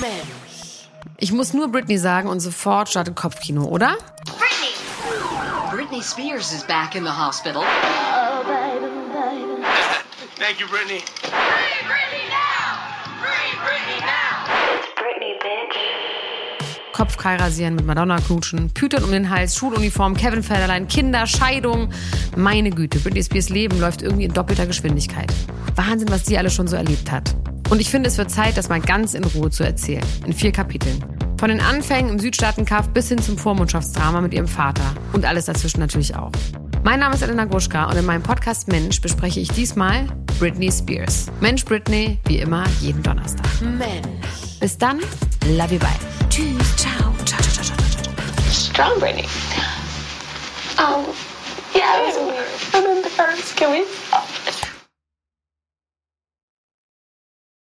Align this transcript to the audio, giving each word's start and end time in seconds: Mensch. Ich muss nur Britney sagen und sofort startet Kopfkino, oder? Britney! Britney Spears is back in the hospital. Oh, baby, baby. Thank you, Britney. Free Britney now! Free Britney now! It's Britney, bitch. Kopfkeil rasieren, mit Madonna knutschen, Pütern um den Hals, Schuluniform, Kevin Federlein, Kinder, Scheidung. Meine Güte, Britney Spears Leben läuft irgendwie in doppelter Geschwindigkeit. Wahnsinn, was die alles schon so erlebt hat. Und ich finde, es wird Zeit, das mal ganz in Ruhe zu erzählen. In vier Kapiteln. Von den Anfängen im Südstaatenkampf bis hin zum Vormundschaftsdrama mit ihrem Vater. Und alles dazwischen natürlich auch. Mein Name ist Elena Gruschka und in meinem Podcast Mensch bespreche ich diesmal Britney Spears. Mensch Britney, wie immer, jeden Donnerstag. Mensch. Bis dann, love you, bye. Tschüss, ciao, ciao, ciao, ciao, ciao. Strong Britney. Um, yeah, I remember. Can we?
Mensch. 0.00 0.88
Ich 1.18 1.32
muss 1.32 1.52
nur 1.52 1.68
Britney 1.68 1.98
sagen 1.98 2.28
und 2.28 2.40
sofort 2.40 2.88
startet 2.88 3.16
Kopfkino, 3.16 3.64
oder? 3.64 3.96
Britney! 4.38 4.74
Britney 5.70 6.02
Spears 6.02 6.52
is 6.52 6.64
back 6.64 6.94
in 6.94 7.04
the 7.04 7.10
hospital. 7.10 7.62
Oh, 7.62 8.44
baby, 8.44 8.86
baby. 9.12 9.62
Thank 10.38 10.60
you, 10.60 10.66
Britney. 10.66 11.00
Free 11.22 11.86
Britney 11.86 12.24
now! 12.30 12.78
Free 13.20 13.56
Britney 13.62 14.00
now! 14.00 14.44
It's 14.74 14.88
Britney, 14.96 15.34
bitch. 15.40 15.76
Kopfkeil 16.92 17.40
rasieren, 17.40 17.74
mit 17.74 17.86
Madonna 17.86 18.18
knutschen, 18.18 18.70
Pütern 18.70 19.02
um 19.02 19.10
den 19.10 19.28
Hals, 19.28 19.56
Schuluniform, 19.56 20.16
Kevin 20.16 20.42
Federlein, 20.44 20.86
Kinder, 20.86 21.26
Scheidung. 21.26 21.90
Meine 22.36 22.70
Güte, 22.70 23.00
Britney 23.00 23.22
Spears 23.22 23.48
Leben 23.48 23.80
läuft 23.80 24.02
irgendwie 24.02 24.24
in 24.24 24.32
doppelter 24.32 24.66
Geschwindigkeit. 24.66 25.32
Wahnsinn, 25.74 26.08
was 26.10 26.22
die 26.22 26.38
alles 26.38 26.54
schon 26.54 26.68
so 26.68 26.76
erlebt 26.76 27.10
hat. 27.10 27.34
Und 27.74 27.80
ich 27.80 27.90
finde, 27.90 28.08
es 28.08 28.18
wird 28.18 28.30
Zeit, 28.30 28.56
das 28.56 28.68
mal 28.68 28.80
ganz 28.80 29.14
in 29.14 29.24
Ruhe 29.24 29.50
zu 29.50 29.64
erzählen. 29.64 30.04
In 30.24 30.32
vier 30.32 30.52
Kapiteln. 30.52 31.04
Von 31.40 31.48
den 31.48 31.60
Anfängen 31.60 32.08
im 32.08 32.20
Südstaatenkampf 32.20 32.90
bis 32.90 33.08
hin 33.08 33.20
zum 33.20 33.36
Vormundschaftsdrama 33.36 34.20
mit 34.20 34.32
ihrem 34.32 34.46
Vater. 34.46 34.94
Und 35.12 35.24
alles 35.24 35.46
dazwischen 35.46 35.80
natürlich 35.80 36.14
auch. 36.14 36.30
Mein 36.84 37.00
Name 37.00 37.16
ist 37.16 37.22
Elena 37.22 37.46
Gruschka 37.46 37.86
und 37.86 37.96
in 37.96 38.06
meinem 38.06 38.22
Podcast 38.22 38.68
Mensch 38.68 39.00
bespreche 39.00 39.40
ich 39.40 39.48
diesmal 39.48 40.06
Britney 40.38 40.70
Spears. 40.70 41.26
Mensch 41.40 41.64
Britney, 41.64 42.20
wie 42.26 42.38
immer, 42.38 42.62
jeden 42.80 43.02
Donnerstag. 43.02 43.44
Mensch. 43.60 44.06
Bis 44.60 44.78
dann, 44.78 45.00
love 45.44 45.74
you, 45.74 45.80
bye. 45.80 45.88
Tschüss, 46.30 46.76
ciao, 46.76 47.12
ciao, 47.24 47.40
ciao, 47.40 47.64
ciao, 47.64 47.76
ciao. 47.76 48.52
Strong 48.52 49.00
Britney. 49.00 49.24
Um, 50.78 51.06
yeah, 51.74 52.12
I 52.72 52.80
remember. 52.80 53.34
Can 53.56 53.72
we? 53.72 53.84